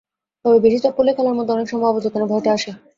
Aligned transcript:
তবে 0.45 0.57
বেশি 0.65 0.77
চাপ 0.79 0.93
পড়লে 0.95 1.11
খেলার 1.13 1.37
মধ্যে 1.37 1.55
অনেক 1.55 1.67
সময় 1.69 1.89
অবচেতনে 1.91 2.25
ভয়টা 2.31 2.49
আসে। 2.57 2.71